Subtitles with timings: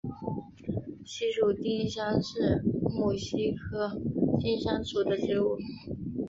[1.05, 4.01] 西蜀丁香是木犀科
[4.39, 5.59] 丁香属的植物。